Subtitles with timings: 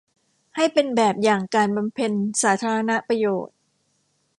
[0.55, 2.11] ให้เป็นแบบอย่างการบำเพ็ญ
[2.41, 3.55] สาธารณประโยชน์